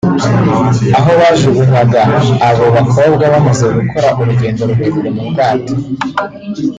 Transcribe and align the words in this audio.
aho 0.97 1.11
bajugunyaga 1.19 2.01
abo 2.49 2.65
bakobwa 2.75 3.23
bamaze 3.33 3.65
gukora 3.77 4.07
urugendo 4.19 4.61
rurerure 4.69 5.09
mu 5.15 5.23
bwato 5.29 5.73